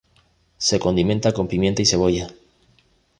Se 0.57 0.79
condimenta 0.79 1.31
con 1.31 1.47
pimienta 1.47 1.83
y 1.83 1.85
cebolla. 1.85 2.27